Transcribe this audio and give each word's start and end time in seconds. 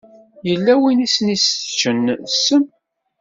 Yella 0.47 0.73
win 0.81 1.05
i 1.05 1.07
sen-iseččen 1.15 1.99
ssem. 2.33 2.63